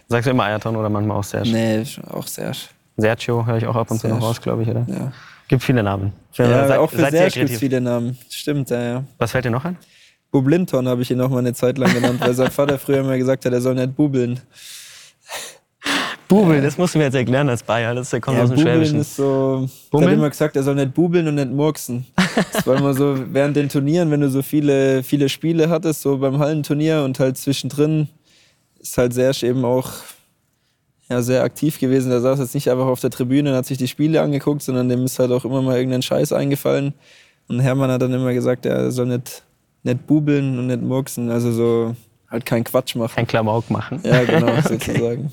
[0.09, 1.51] Sagst du immer Ayaton oder manchmal auch Serge?
[1.51, 2.59] Nee, auch Serge.
[2.99, 4.85] Sergio höre ich auch ab und zu noch raus, glaube ich, oder?
[4.89, 5.13] Ja.
[5.49, 6.13] Gibt viele Namen.
[6.35, 8.19] Ja, seid, auch für Serge gibt es viele Namen.
[8.29, 9.05] Stimmt, ja, ja.
[9.19, 9.77] Was fällt dir noch ein?
[10.31, 13.17] Bublinton habe ich ihn noch mal eine Zeit lang genannt, weil sein Vater früher immer
[13.17, 14.41] gesagt hat, er soll nicht bubeln.
[16.29, 17.95] Bubeln, das musst du mir jetzt erklären als Bayer.
[17.95, 19.01] Das kommt ja, aus dem Bubeln Schwäbischen.
[19.01, 19.69] ist so.
[19.93, 22.05] Er hat immer gesagt, er soll nicht bubeln und nicht murksen.
[22.53, 26.19] Das war immer so während den Turnieren, wenn du so viele, viele Spiele hattest, so
[26.19, 28.09] beim Hallenturnier und halt zwischendrin
[28.81, 29.91] ist halt Serge eben auch
[31.09, 32.11] ja, sehr aktiv gewesen.
[32.11, 34.89] Der saß jetzt nicht einfach auf der Tribüne und hat sich die Spiele angeguckt, sondern
[34.89, 36.95] dem ist halt auch immer mal irgendein Scheiß eingefallen.
[37.49, 39.45] Und Hermann hat dann immer gesagt, er soll nicht,
[39.85, 41.31] nicht bubeln und nicht murksen.
[41.31, 41.95] Also so
[42.31, 43.15] halt keinen Quatsch machen.
[43.15, 44.01] Kein Klamauk machen.
[44.03, 44.63] Ja, genau, okay.
[44.63, 45.33] sozusagen.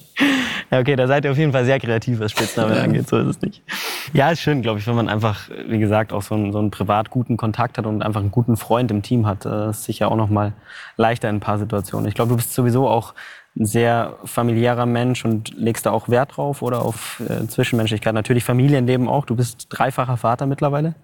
[0.69, 3.27] Ja, okay, da seid ihr auf jeden Fall sehr kreativ, was Spitznamen angeht, so ist
[3.27, 3.61] es nicht.
[4.13, 6.71] Ja, ist schön, glaube ich, wenn man einfach, wie gesagt, auch so einen, so einen
[6.71, 9.45] privat guten Kontakt hat und einfach einen guten Freund im Team hat.
[9.45, 10.53] Das ist sicher auch noch mal
[10.97, 12.07] leichter in ein paar Situationen.
[12.07, 13.13] Ich glaube, du bist sowieso auch
[13.55, 18.13] ein sehr familiärer Mensch und legst da auch Wert drauf oder auf äh, Zwischenmenschlichkeit.
[18.13, 19.25] Natürlich Familienleben auch.
[19.25, 20.95] Du bist dreifacher Vater mittlerweile.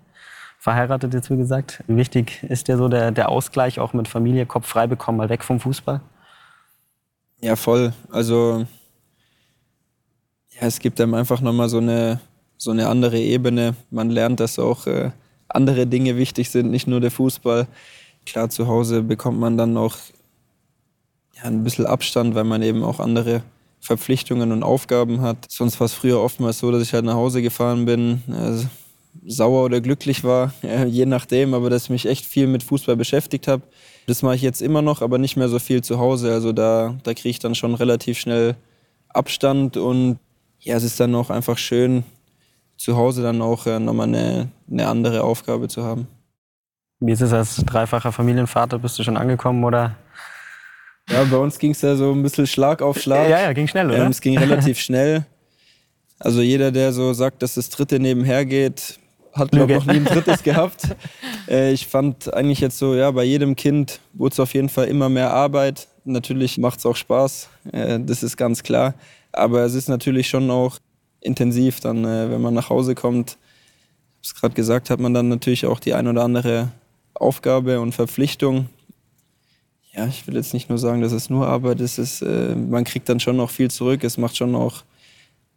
[0.57, 1.83] Verheiratet jetzt, wie gesagt.
[1.87, 5.43] Wichtig ist dir so der, der Ausgleich auch mit Familie, Kopf frei bekommen, mal weg
[5.43, 6.01] vom Fußball?
[7.39, 7.93] Ja, voll.
[8.11, 8.65] Also
[10.59, 12.19] ja, es gibt einem einfach nochmal so eine,
[12.57, 13.75] so eine andere Ebene.
[13.91, 15.11] Man lernt, dass auch äh,
[15.47, 17.67] andere Dinge wichtig sind, nicht nur der Fußball.
[18.25, 19.95] Klar, zu Hause bekommt man dann auch
[21.41, 23.43] ja, ein bisschen Abstand, weil man eben auch andere
[23.79, 25.45] Verpflichtungen und Aufgaben hat.
[25.49, 28.65] Sonst war es früher oftmals so, dass ich halt nach Hause gefahren bin, äh,
[29.25, 32.95] sauer oder glücklich war, äh, je nachdem, aber dass ich mich echt viel mit Fußball
[32.95, 33.63] beschäftigt habe.
[34.07, 36.31] Das mache ich jetzt immer noch, aber nicht mehr so viel zu Hause.
[36.33, 38.55] Also da, da kriege ich dann schon relativ schnell
[39.09, 40.19] Abstand und
[40.59, 42.03] ja, es ist dann auch einfach schön,
[42.77, 46.07] zu Hause dann auch äh, nochmal eine, eine andere Aufgabe zu haben.
[47.01, 48.79] Wie ist es als dreifacher Familienvater?
[48.79, 49.95] Bist du schon angekommen oder?
[51.11, 53.29] Ja, bei uns ging es ja so ein bisschen Schlag auf Schlag.
[53.29, 54.05] Ja, ja, ging schnell, oder?
[54.05, 55.25] Ähm, es ging relativ schnell.
[56.19, 58.99] Also jeder, der so sagt, dass das dritte nebenher geht,
[59.33, 60.87] hat glaube noch nie ein drittes gehabt.
[61.47, 64.87] Äh, ich fand eigentlich jetzt so, ja, bei jedem Kind wurde es auf jeden Fall
[64.87, 65.87] immer mehr Arbeit.
[66.03, 68.93] Natürlich macht es auch Spaß, äh, das ist ganz klar.
[69.31, 70.77] Aber es ist natürlich schon auch
[71.21, 73.37] intensiv, dann, äh, wenn man nach Hause kommt.
[74.21, 76.69] Ich habe es gerade gesagt, hat man dann natürlich auch die ein oder andere
[77.13, 78.67] Aufgabe und Verpflichtung.
[79.93, 81.97] Ja, ich will jetzt nicht nur sagen, dass es nur Arbeit ist.
[81.97, 84.03] Es, äh, man kriegt dann schon noch viel zurück.
[84.03, 84.83] Es macht schon auch,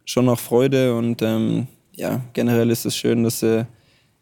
[0.05, 0.97] schon auch Freude.
[0.97, 3.67] Und ähm, ja, generell ist es schön, dass sie,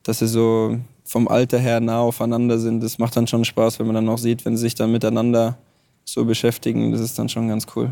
[0.02, 2.82] dass sie so vom Alter her nah aufeinander sind.
[2.82, 5.58] Das macht dann schon Spaß, wenn man dann auch sieht, wenn sie sich dann miteinander
[6.04, 6.90] so beschäftigen.
[6.92, 7.90] Das ist dann schon ganz cool.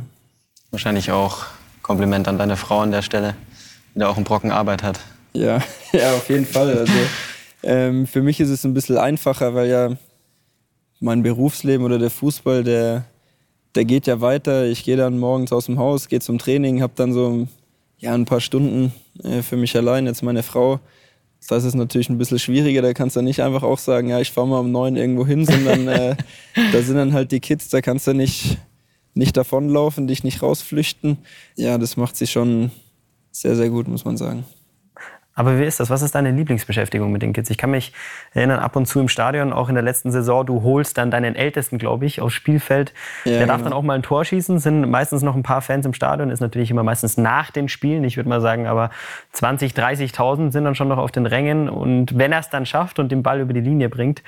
[0.71, 1.47] Wahrscheinlich auch
[1.83, 3.35] Kompliment an deine Frau an der Stelle,
[3.95, 5.01] die da auch einen Brocken Arbeit hat.
[5.33, 5.61] Ja,
[5.93, 6.79] ja auf jeden Fall.
[6.79, 6.93] Also,
[7.63, 9.91] ähm, für mich ist es ein bisschen einfacher, weil ja
[11.01, 13.05] mein Berufsleben oder der Fußball, der,
[13.75, 14.67] der geht ja weiter.
[14.67, 17.47] Ich gehe dann morgens aus dem Haus, gehe zum Training, habe dann so
[17.99, 20.81] ja, ein paar Stunden äh, für mich allein, jetzt meine Frau.
[21.41, 22.83] Das heißt, es ist natürlich ein bisschen schwieriger.
[22.83, 25.45] Da kannst du nicht einfach auch sagen, ja, ich fahre mal um neun irgendwo hin,
[25.45, 26.17] sondern äh,
[26.73, 28.59] da sind dann halt die Kids, da kannst du nicht
[29.19, 31.19] nicht davonlaufen, dich nicht rausflüchten.
[31.57, 32.71] Ja, das macht sie schon
[33.33, 34.45] sehr, sehr gut, muss man sagen.
[35.39, 35.89] Aber wie ist das?
[35.89, 37.49] Was ist deine Lieblingsbeschäftigung mit den Kids?
[37.49, 37.93] Ich kann mich
[38.35, 41.37] erinnern, ab und zu im Stadion, auch in der letzten Saison, du holst dann deinen
[41.37, 42.93] Ältesten, glaube ich, aufs Spielfeld.
[43.25, 43.71] Ja, der darf genau.
[43.71, 44.59] dann auch mal ein Tor schießen.
[44.59, 46.31] Sind meistens noch ein paar Fans im Stadion.
[46.31, 48.03] Ist natürlich immer meistens nach den Spielen.
[48.03, 48.91] Ich würde mal sagen, aber
[49.31, 51.69] 20, 30.000 sind dann schon noch auf den Rängen.
[51.69, 54.25] Und wenn er es dann schafft und den Ball über die Linie bringt,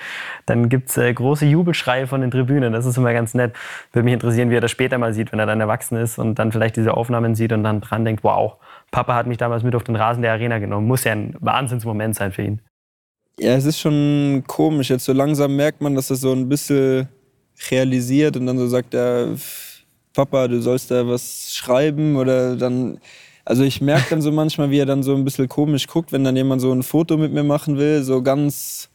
[0.46, 2.72] dann gibt es äh, große Jubelschreie von den Tribünen.
[2.72, 3.56] Das ist immer ganz nett.
[3.92, 6.38] Würde mich interessieren, wie er das später mal sieht, wenn er dann erwachsen ist und
[6.38, 8.58] dann vielleicht diese Aufnahmen sieht und dann dran denkt, wow,
[8.90, 10.86] Papa hat mich damals mit auf den Rasen der Arena genommen.
[10.86, 12.60] Muss ja ein Wahnsinnsmoment sein für ihn.
[13.38, 14.90] Ja, es ist schon komisch.
[14.90, 17.08] Jetzt so langsam merkt man, dass er so ein bisschen
[17.70, 19.28] realisiert und dann so sagt, ja,
[20.12, 22.98] Papa, du sollst da was schreiben oder dann.
[23.44, 26.24] Also ich merke dann so manchmal, wie er dann so ein bisschen komisch guckt, wenn
[26.24, 28.02] dann jemand so ein Foto mit mir machen will.
[28.02, 28.90] So ganz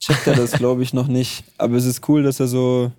[0.00, 1.44] checkt er das, glaube ich, noch nicht.
[1.58, 2.90] Aber es ist cool, dass er so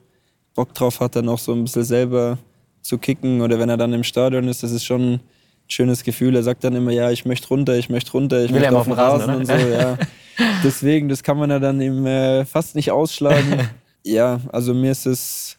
[0.55, 2.37] Bock drauf hat, dann auch so ein bisschen selber
[2.81, 3.41] zu kicken.
[3.41, 5.19] Oder wenn er dann im Stadion ist, das ist schon
[5.67, 6.35] schönes Gefühl.
[6.35, 8.85] Er sagt dann immer, ja, ich möchte runter, ich möchte runter, ich Will möchte auf
[8.85, 9.53] den Rasen, Rasen und so.
[9.53, 9.97] Ja.
[10.63, 13.69] Deswegen, das kann man ja dann eben äh, fast nicht ausschlagen.
[14.03, 15.57] ja, also mir ist es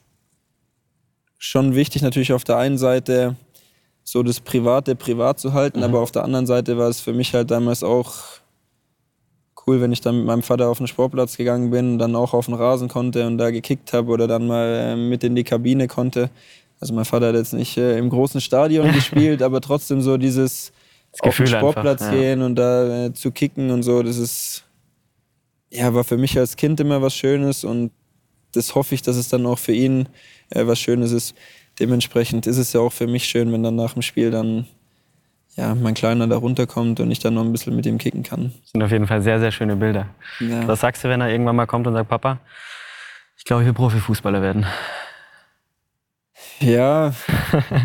[1.38, 3.37] schon wichtig, natürlich auf der einen Seite
[4.03, 5.85] so das Private privat zu halten, mhm.
[5.85, 8.14] aber auf der anderen Seite war es für mich halt damals auch
[9.66, 12.33] cool, wenn ich dann mit meinem Vater auf den Sportplatz gegangen bin und dann auch
[12.33, 15.44] auf den Rasen konnte und da gekickt habe oder dann mal äh, mit in die
[15.44, 16.31] Kabine konnte.
[16.80, 20.72] Also mein Vater hat jetzt nicht äh, im großen Stadion gespielt, aber trotzdem so dieses
[21.12, 22.20] das auf den Sportplatz einfach, ja.
[22.20, 24.64] gehen und da äh, zu kicken und so, das ist
[25.70, 27.90] ja war für mich als Kind immer was Schönes und
[28.52, 30.08] das hoffe ich, dass es dann auch für ihn
[30.50, 31.34] äh, was Schönes ist.
[31.78, 34.66] Dementsprechend ist es ja auch für mich schön, wenn dann nach dem Spiel dann
[35.56, 38.52] ja, mein Kleiner da runterkommt und ich dann noch ein bisschen mit ihm kicken kann.
[38.62, 40.08] Das sind auf jeden Fall sehr, sehr schöne Bilder.
[40.40, 40.66] Ja.
[40.68, 42.38] Was sagst du, wenn er irgendwann mal kommt und sagt, Papa,
[43.36, 44.66] ich glaube, ich will Profifußballer werden?
[46.61, 47.14] Ja,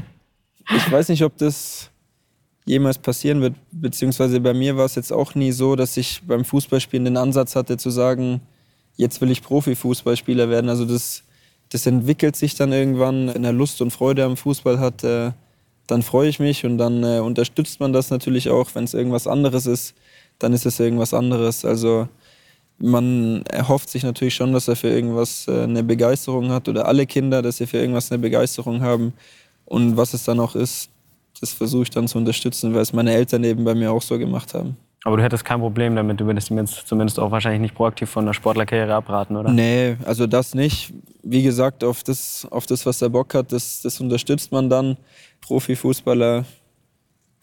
[0.75, 1.89] ich weiß nicht, ob das
[2.65, 3.55] jemals passieren wird.
[3.71, 7.55] Beziehungsweise bei mir war es jetzt auch nie so, dass ich beim Fußballspielen den Ansatz
[7.55, 8.41] hatte zu sagen,
[8.95, 10.69] jetzt will ich Profifußballspieler werden.
[10.69, 11.23] Also das,
[11.69, 15.31] das entwickelt sich dann irgendwann, wenn er Lust und Freude am Fußball hat, äh,
[15.87, 18.69] dann freue ich mich und dann äh, unterstützt man das natürlich auch.
[18.73, 19.93] Wenn es irgendwas anderes ist,
[20.39, 21.65] dann ist es irgendwas anderes.
[21.65, 22.07] Also
[22.83, 27.05] man erhofft sich natürlich schon, dass er für irgendwas äh, eine Begeisterung hat oder alle
[27.05, 29.13] Kinder, dass sie für irgendwas eine Begeisterung haben.
[29.65, 30.89] Und was es dann auch ist,
[31.39, 34.19] das versuche ich dann zu unterstützen, weil es meine Eltern eben bei mir auch so
[34.19, 34.75] gemacht haben.
[35.05, 38.09] Aber du hättest kein Problem damit, du würdest ihm jetzt zumindest auch wahrscheinlich nicht proaktiv
[38.09, 39.51] von der Sportlerkarriere abraten, oder?
[39.51, 40.93] Nee, also das nicht.
[41.23, 44.97] Wie gesagt, auf das, auf das was er Bock hat, das, das unterstützt man dann.
[45.41, 46.45] Profifußballer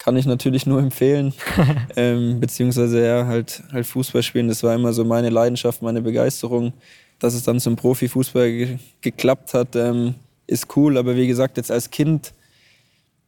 [0.03, 1.31] kann ich natürlich nur empfehlen.
[1.95, 6.73] ähm, beziehungsweise ja, halt, halt Fußball spielen, das war immer so meine Leidenschaft, meine Begeisterung.
[7.19, 10.15] Dass es dann zum Profifußball ge geklappt hat, ähm,
[10.47, 10.97] ist cool.
[10.97, 12.33] Aber wie gesagt, jetzt als Kind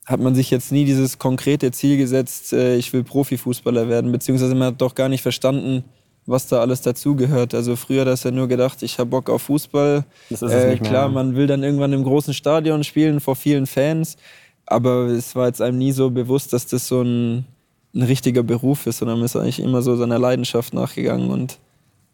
[0.07, 4.55] hat man sich jetzt nie dieses konkrete Ziel gesetzt, äh, ich will Profifußballer werden, beziehungsweise
[4.55, 5.83] man hat doch gar nicht verstanden,
[6.25, 7.53] was da alles dazugehört.
[7.53, 10.05] Also früher hat er nur gedacht, ich habe Bock auf Fußball.
[10.31, 13.19] Das ist es Äh, nicht mehr, klar, man will dann irgendwann im großen Stadion spielen
[13.19, 14.17] vor vielen Fans,
[14.65, 17.45] aber es war jetzt einem nie so bewusst, dass das so ein,
[17.93, 21.59] ein richtiger Beruf ist, sondern man ist eigentlich immer so seiner Leidenschaft nachgegangen und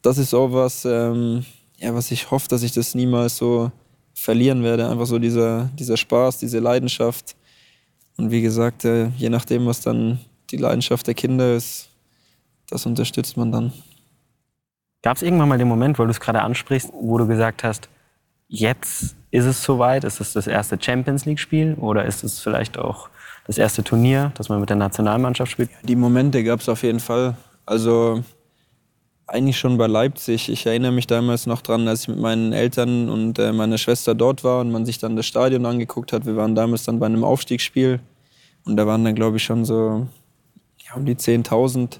[0.01, 1.45] das ist auch was, ähm,
[1.77, 3.71] ja, was ich hoffe, dass ich das niemals so
[4.13, 4.89] verlieren werde.
[4.89, 7.35] Einfach so dieser, dieser Spaß, diese Leidenschaft.
[8.17, 11.89] Und wie gesagt, äh, je nachdem, was dann die Leidenschaft der Kinder ist,
[12.69, 13.73] das unterstützt man dann.
[15.01, 17.89] Gab es irgendwann mal den Moment, weil du es gerade ansprichst, wo du gesagt hast,
[18.47, 23.09] jetzt ist es soweit, ist es das erste Champions League-Spiel oder ist es vielleicht auch
[23.45, 25.69] das erste Turnier, das man mit der Nationalmannschaft spielt?
[25.83, 27.35] Die Momente gab es auf jeden Fall.
[27.65, 28.23] Also
[29.27, 30.49] eigentlich schon bei Leipzig.
[30.49, 34.15] Ich erinnere mich damals noch dran, als ich mit meinen Eltern und äh, meiner Schwester
[34.15, 36.25] dort war und man sich dann das Stadion angeguckt hat.
[36.25, 37.99] Wir waren damals dann bei einem Aufstiegsspiel
[38.65, 40.07] und da waren dann, glaube ich, schon so
[40.87, 41.99] ja, um die 10.000,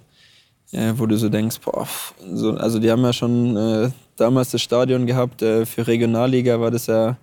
[0.72, 1.88] äh, wo du so denkst, boah,
[2.34, 5.42] so, also die haben ja schon äh, damals das Stadion gehabt.
[5.42, 7.18] Äh, für Regionalliga war das ja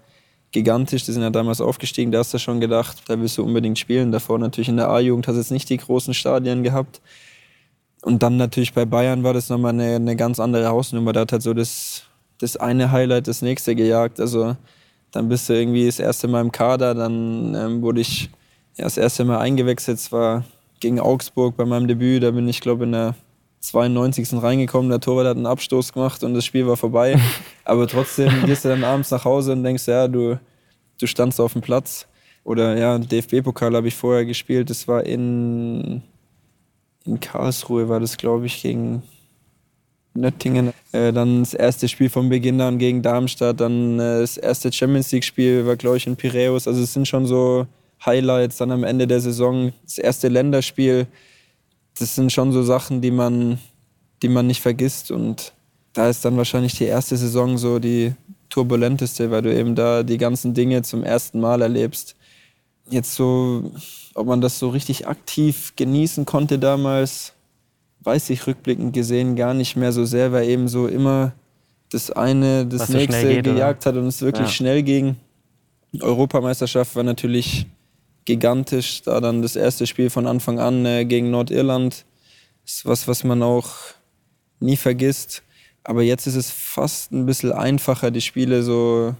[0.53, 1.05] gigantisch.
[1.05, 2.13] Die sind ja damals aufgestiegen.
[2.13, 4.13] Da hast du schon gedacht, da willst du unbedingt spielen.
[4.13, 7.01] Davor natürlich in der A-Jugend hast du jetzt nicht die großen Stadien gehabt.
[8.03, 11.13] Und dann natürlich bei Bayern war das nochmal eine, eine ganz andere Hausnummer.
[11.13, 12.05] Da hat halt so das,
[12.39, 14.21] das eine Highlight das nächste gejagt.
[14.21, 14.57] Also
[15.11, 18.31] dann bist du irgendwie das erste Mal im Kader, dann ähm, wurde ich
[18.77, 19.99] ja, das erste Mal eingewechselt.
[19.99, 20.45] Es war
[20.81, 22.23] gegen Augsburg bei meinem Debüt.
[22.23, 23.15] Da bin ich, glaube in der
[23.71, 24.43] 92.
[24.43, 24.91] reingekommen.
[24.91, 27.19] Der Torwart hat einen Abstoß gemacht und das Spiel war vorbei.
[27.65, 30.39] Aber trotzdem gehst du dann abends nach Hause und denkst, ja, du,
[31.01, 32.07] du standst auf dem Platz.
[32.45, 34.71] Oder ja, DFB-Pokal habe ich vorher gespielt.
[34.71, 36.03] Das war in,
[37.05, 39.03] in Karlsruhe, war das, glaube ich, gegen
[40.15, 40.73] Nöttingen.
[40.93, 43.61] Äh, dann das erste Spiel von Beginn an gegen Darmstadt.
[43.61, 46.69] Dann äh, das erste Champions League-Spiel war, glaube ich, in Piräus.
[46.69, 47.67] Also es sind schon so
[48.05, 48.59] Highlights.
[48.59, 51.09] Dann am Ende der Saison das erste Länderspiel.
[51.99, 53.59] Das sind schon so Sachen, die man,
[54.23, 55.11] die man nicht vergisst.
[55.11, 55.53] Und
[55.93, 58.15] da ist dann wahrscheinlich die erste Saison so die
[58.51, 62.15] turbulenteste, weil du eben da die ganzen Dinge zum ersten Mal erlebst.
[62.89, 63.73] Jetzt so,
[64.15, 67.33] ob man das so richtig aktiv genießen konnte damals,
[68.01, 71.33] weiß ich rückblickend gesehen gar nicht mehr so sehr, weil eben so immer
[71.91, 73.55] das eine das Was so nächste geht, oder?
[73.55, 74.53] gejagt hat und es wirklich Ja.
[74.53, 75.17] schnell ging.
[76.01, 77.67] Europameisterschaft war natürlich
[78.27, 82.05] gigantisch, da dann das erste Spiel von Anfang an äh, gegen Nordirland.
[82.65, 83.71] ist was, was man auch
[84.61, 85.43] nie vergisst.
[85.85, 89.15] Aber jetzt ist es fast ein bisschen einfacher, die Spiele so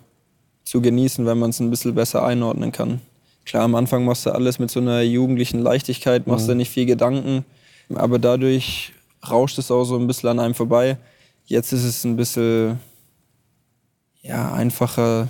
[0.65, 3.01] zu genießen, wenn man es ein bisschen besser einordnen kann.
[3.45, 6.87] Klar, am Anfang machst du alles mit so einer jugendlichen Leichtigkeit, machst du nicht viel
[6.87, 7.45] Gedanken,
[7.95, 8.93] aber dadurch
[9.31, 10.99] rauscht es auch so ein bisschen an einem vorbei.
[11.45, 12.81] Jetzt ist es ein bisschen
[14.23, 15.29] ja, einfacher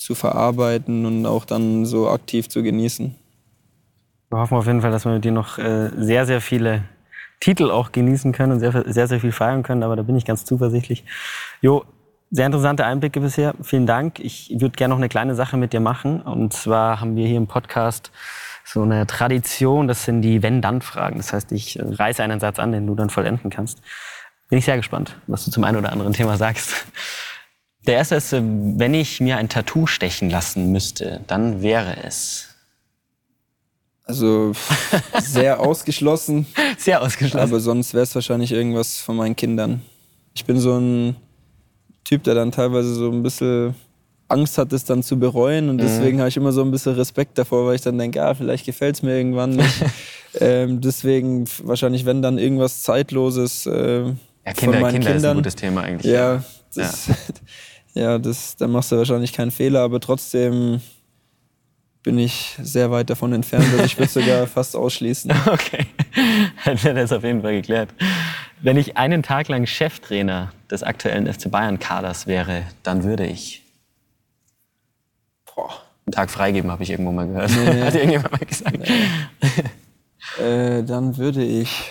[0.00, 3.14] zu verarbeiten und auch dann so aktiv zu genießen.
[4.30, 6.84] Wir hoffen auf jeden Fall, dass wir mit dir noch äh, sehr, sehr viele
[7.38, 10.24] Titel auch genießen können und sehr, sehr, sehr viel feiern können, aber da bin ich
[10.24, 11.04] ganz zuversichtlich.
[11.60, 11.84] Jo,
[12.30, 13.54] sehr interessante Einblicke bisher.
[13.62, 14.20] Vielen Dank.
[14.20, 16.22] Ich würde gerne noch eine kleine Sache mit dir machen.
[16.22, 18.10] Und zwar haben wir hier im Podcast
[18.64, 21.16] so eine Tradition, das sind die Wenn-Dann-Fragen.
[21.18, 23.82] Das heißt, ich äh, reiße einen Satz an, den du dann vollenden kannst.
[24.48, 26.86] Bin ich sehr gespannt, was du zum einen oder anderen Thema sagst.
[27.86, 32.46] Der erste ist, äh, wenn ich mir ein Tattoo stechen lassen müsste, dann wäre es.
[34.04, 34.52] Also
[35.22, 36.46] sehr ausgeschlossen,
[36.78, 37.38] Sehr ausgeschlossen.
[37.48, 39.82] aber sonst wäre es wahrscheinlich irgendwas von meinen Kindern.
[40.34, 41.16] Ich bin so ein
[42.04, 43.74] Typ, der dann teilweise so ein bisschen
[44.26, 47.38] Angst hat, es dann zu bereuen und deswegen habe ich immer so ein bisschen Respekt
[47.38, 49.74] davor, weil ich dann denke, ah, vielleicht gefällt es mir irgendwann nicht.
[50.40, 54.12] ähm, deswegen wahrscheinlich, wenn dann irgendwas Zeitloses äh, Ja,
[54.44, 55.36] von Kinder, meinen Kinder ist ein Kindern.
[55.36, 56.12] gutes Thema eigentlich.
[56.12, 56.42] Ja,
[56.74, 57.14] das, ja.
[57.94, 60.80] das, da machst du wahrscheinlich keinen Fehler, aber trotzdem
[62.02, 63.66] bin ich sehr weit davon entfernt.
[63.72, 65.32] Also ich würde sogar fast ausschließen.
[65.46, 65.86] Okay,
[66.64, 67.90] dann wäre das auf jeden Fall geklärt.
[68.62, 73.62] Wenn ich einen Tag lang Cheftrainer des aktuellen FC Bayern-Kaders wäre, dann würde ich
[75.54, 75.70] Boah.
[76.06, 77.50] einen Tag freigeben, habe ich irgendwo mal gehört.
[77.50, 77.80] Nee.
[77.84, 78.88] Hat irgendjemand mal gesagt.
[80.38, 81.90] Äh, dann würde ich.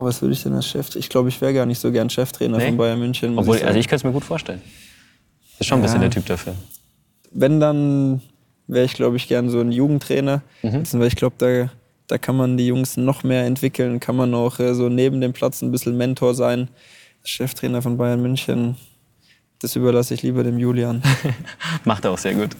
[0.00, 0.96] Was würde ich denn als Chef?
[0.96, 2.68] Ich glaube, ich wäre gar nicht so gern Cheftrainer Nee?
[2.68, 3.38] von Bayern München.
[3.38, 4.62] Obwohl, ich also ich könnte es mir gut vorstellen.
[5.58, 6.08] Ist schon ein bisschen Ja.
[6.08, 6.54] der Typ dafür.
[7.32, 8.22] Wenn, dann
[8.66, 10.42] wäre ich, glaube ich, gern so ein Jugendtrainer.
[10.62, 10.82] Mhm.
[10.92, 11.70] Weil ich glaube, da,
[12.06, 15.32] da kann man die Jungs noch mehr entwickeln, kann man auch äh, so neben dem
[15.34, 16.68] Platz ein bisschen Mentor sein.
[17.22, 18.76] Cheftrainer von Bayern München,
[19.60, 21.02] das überlasse ich lieber dem Julian.
[21.84, 22.56] Macht er auch sehr gut.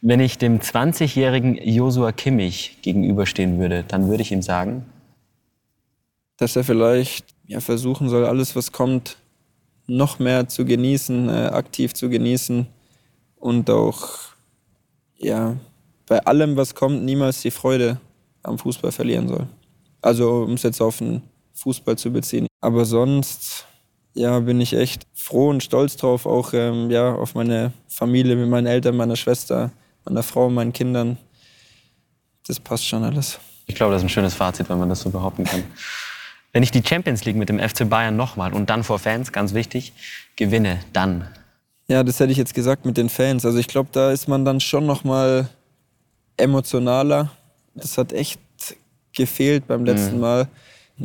[0.00, 4.86] Wenn ich dem 20-jährigen Josua Kimmich gegenüberstehen würde, dann würde ich ihm sagen,
[6.36, 9.16] dass er vielleicht ja, versuchen soll, alles, was kommt,
[9.86, 12.66] noch mehr zu genießen, äh, aktiv zu genießen
[13.36, 14.08] und auch
[15.16, 15.56] ja,
[16.06, 18.00] bei allem, was kommt, niemals die Freude
[18.42, 19.46] am Fußball verlieren soll.
[20.02, 21.22] Also um es jetzt auf den
[21.54, 22.46] Fußball zu beziehen.
[22.60, 23.66] Aber sonst,
[24.14, 28.48] ja, bin ich echt froh und stolz drauf, auch ähm, ja, auf meine Familie mit
[28.48, 29.70] meinen Eltern, meiner Schwester,
[30.04, 31.16] meiner Frau, meinen Kindern.
[32.46, 33.38] Das passt schon alles.
[33.66, 35.62] Ich glaube, das ist ein schönes Fazit, wenn man das so behaupten kann.
[36.54, 39.54] Wenn ich die Champions League mit dem FC Bayern nochmal und dann vor Fans, ganz
[39.54, 39.92] wichtig,
[40.36, 41.28] gewinne, dann.
[41.88, 43.44] Ja, das hätte ich jetzt gesagt mit den Fans.
[43.44, 45.48] Also ich glaube, da ist man dann schon noch mal
[46.36, 47.32] emotionaler.
[47.74, 48.40] Das hat echt
[49.16, 50.20] gefehlt beim letzten mhm.
[50.20, 50.48] Mal.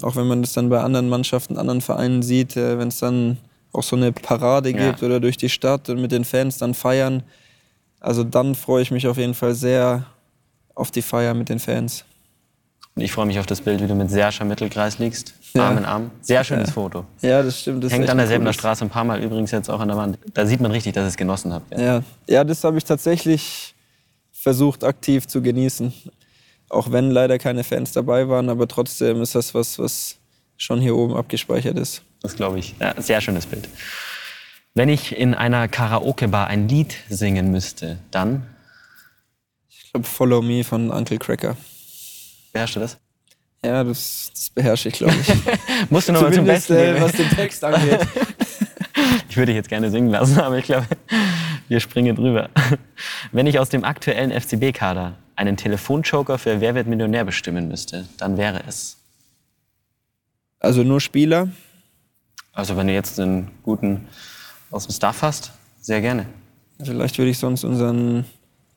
[0.04, 3.38] Auch wenn man das dann bei anderen Mannschaften, anderen Vereinen sieht, äh, wenn es dann
[3.74, 4.92] auch so eine Parade ja.
[4.92, 7.24] gibt oder durch die Stadt und mit den Fans dann feiern.
[8.00, 10.06] Also dann freue ich mich auf jeden Fall sehr
[10.76, 12.06] auf die Feier mit den Fans.
[12.96, 15.68] Und ich freue mich auf das Bild, wie du mit Serge am Mittelkreis liegst, ja.
[15.68, 16.12] Arm in Arm.
[16.22, 16.74] Sehr schönes ja.
[16.74, 17.06] Foto.
[17.22, 17.84] Ja, das stimmt.
[17.84, 20.18] Das Hängt an derselben Straße ein paar Mal übrigens jetzt auch an der Wand.
[20.34, 21.64] Da sieht man richtig, dass ich es genossen habe.
[21.72, 21.80] Ja.
[21.82, 23.76] ja, ja, das habe ich tatsächlich
[24.32, 25.94] versucht aktiv zu genießen.
[26.70, 30.18] Auch wenn leider keine Fans dabei waren, aber trotzdem ist das was, was
[30.58, 32.04] schon hier oben abgespeichert ist.
[32.22, 32.76] Das glaube ich.
[32.80, 33.68] Ja, sehr schönes Bild.
[34.76, 38.46] Wenn ich in einer Karaoke-Bar ein Lied singen müsste, dann?
[39.68, 41.58] Ich glaube Follow Me von Uncle Cracker.
[42.54, 42.98] Beherrschst du das?
[43.64, 45.90] Ja, das, das beherrsche ich, glaube ich.
[45.90, 48.00] Musst du noch mal zum Besten äh, was den Text angeht.
[49.30, 50.88] ich würde dich jetzt gerne singen lassen, aber ich glaube,
[51.68, 52.50] wir springen drüber.
[53.32, 58.38] Wenn ich aus dem aktuellen FCB-Kader einen Telefonjoker für Wer wird Millionär bestimmen müsste, dann
[58.38, 58.98] wäre es.
[60.60, 61.50] Also nur Spieler?
[62.54, 64.08] Also wenn du jetzt einen guten
[64.72, 66.26] aus dem Staff hast, sehr gerne.
[66.82, 68.26] Vielleicht würde ich sonst unseren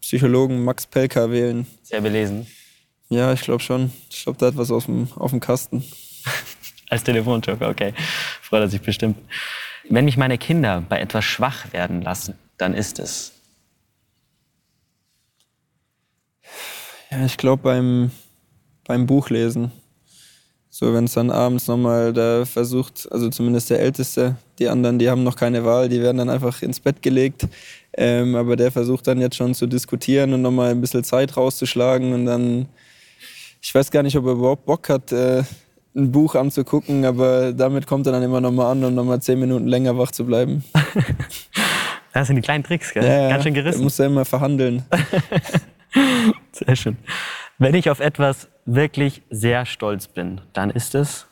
[0.01, 1.67] Psychologen Max Pelka wählen.
[1.83, 2.47] Sehr belesen.
[3.13, 3.93] Ja, ich glaube schon.
[4.09, 5.85] Ich glaube, da hat was auf dem, auf dem Kasten.
[6.89, 7.93] Als Telefonjoker, okay.
[8.41, 9.19] Freut er sich bestimmt.
[9.91, 13.33] Wenn mich meine Kinder bei etwas schwach werden lassen, dann ist es.
[17.11, 18.11] Ja, ich glaube beim,
[18.85, 19.73] beim Buchlesen.
[20.71, 25.11] So, wenn es dann abends nochmal da versucht, also zumindest der Älteste, die anderen, die
[25.11, 27.47] haben noch keine Wahl, die werden dann einfach ins Bett gelegt.
[27.95, 32.15] Ähm, aber der versucht dann jetzt schon zu diskutieren und nochmal ein bisschen Zeit rauszuschlagen
[32.15, 32.69] und dann
[33.63, 35.45] ich weiß gar nicht, ob er überhaupt Bock hat, äh,
[35.95, 39.21] ein Buch anzugucken, aber damit kommt er dann immer noch mal an, um noch mal
[39.21, 40.65] zehn Minuten länger wach zu bleiben.
[42.15, 43.07] Das sind die kleinen Tricks, gell?
[43.07, 43.81] Ja, Ganz schön gerissen.
[43.81, 44.85] Er muss ja immer verhandeln.
[46.53, 46.99] Sehr schön.
[47.57, 51.27] Wenn ich auf etwas wirklich sehr stolz bin, dann ist es?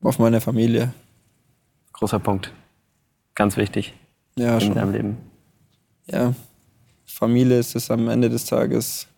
[0.00, 0.94] Auf meine Familie.
[1.94, 2.52] Großer Punkt.
[3.34, 3.92] Ganz wichtig.
[4.36, 4.74] Ja, in schon.
[4.76, 5.16] deinem Leben.
[6.06, 6.32] Ja.
[7.04, 9.08] Familie ist es am Ende des Tages,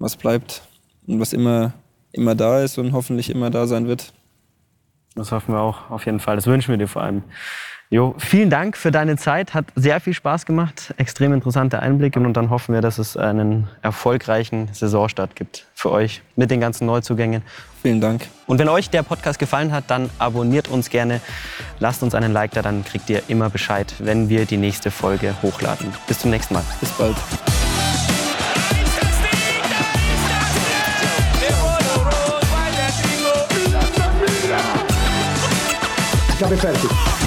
[0.00, 0.62] was bleibt
[1.08, 1.72] und was immer,
[2.12, 4.12] immer da ist und hoffentlich immer da sein wird.
[5.16, 6.36] Das hoffen wir auch, auf jeden Fall.
[6.36, 7.24] Das wünschen wir dir vor allem.
[7.90, 9.54] Jo, vielen Dank für deine Zeit.
[9.54, 10.92] Hat sehr viel Spaß gemacht.
[10.98, 12.20] Extrem interessante Einblicke.
[12.20, 16.84] Und dann hoffen wir, dass es einen erfolgreichen Saisonstart gibt für euch mit den ganzen
[16.86, 17.42] Neuzugängen.
[17.80, 18.26] Vielen Dank.
[18.46, 21.22] Und wenn euch der Podcast gefallen hat, dann abonniert uns gerne.
[21.78, 25.34] Lasst uns einen Like da, dann kriegt ihr immer Bescheid, wenn wir die nächste Folge
[25.40, 25.90] hochladen.
[26.06, 26.64] Bis zum nächsten Mal.
[26.80, 27.16] Bis bald.
[36.38, 37.17] Ciao Perfetti.